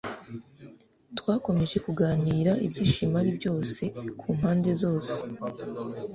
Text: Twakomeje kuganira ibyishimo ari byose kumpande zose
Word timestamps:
Twakomeje 1.17 1.77
kuganira 1.85 2.51
ibyishimo 2.65 3.15
ari 3.21 3.31
byose 3.37 3.81
kumpande 4.19 4.71
zose 4.83 5.15